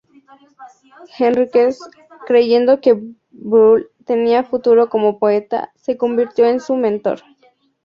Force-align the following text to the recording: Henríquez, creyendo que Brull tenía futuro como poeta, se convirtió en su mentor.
Henríquez, 1.15 1.77
creyendo 2.25 2.81
que 2.81 2.99
Brull 3.29 3.91
tenía 4.03 4.43
futuro 4.43 4.89
como 4.89 5.19
poeta, 5.19 5.71
se 5.75 5.95
convirtió 5.95 6.45
en 6.47 6.59
su 6.59 6.75
mentor. 6.75 7.21